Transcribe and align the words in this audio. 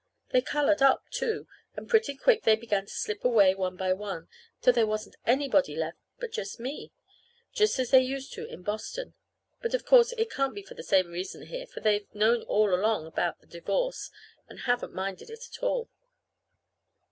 They 0.31 0.41
colored 0.41 0.81
up, 0.81 1.03
too; 1.11 1.47
and 1.75 1.87
pretty 1.87 2.15
quick 2.15 2.41
they 2.41 2.55
began 2.55 2.87
to 2.87 2.91
slip 2.91 3.23
away, 3.23 3.53
one 3.53 3.75
by 3.77 3.93
one, 3.93 4.29
till 4.59 4.73
there 4.73 4.87
wasn't 4.87 5.15
anybody 5.27 5.75
left 5.75 5.99
but 6.17 6.31
just 6.31 6.59
me, 6.59 6.91
just 7.53 7.77
as 7.77 7.91
they 7.91 8.01
used 8.01 8.33
to 8.33 8.47
do 8.47 8.51
in 8.51 8.63
Boston. 8.63 9.13
But 9.61 9.75
of 9.75 9.85
course 9.85 10.11
it 10.13 10.31
can't 10.31 10.55
be 10.55 10.63
for 10.63 10.73
the 10.73 10.81
same 10.81 11.09
reason 11.09 11.45
here, 11.45 11.67
for 11.67 11.81
they've 11.81 12.11
known 12.15 12.41
all 12.47 12.73
along 12.73 13.05
about 13.05 13.41
the 13.41 13.45
divorce 13.45 14.09
and 14.49 14.61
haven't 14.61 14.95
minded 14.95 15.29
it 15.29 15.39
at 15.45 15.61
all. 15.61 15.87